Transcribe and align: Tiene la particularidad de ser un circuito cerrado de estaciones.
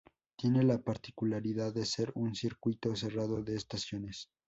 Tiene 0.35 0.63
la 0.63 0.79
particularidad 0.81 1.75
de 1.75 1.85
ser 1.85 2.11
un 2.15 2.33
circuito 2.33 2.95
cerrado 2.95 3.43
de 3.43 3.55
estaciones. 3.55 4.31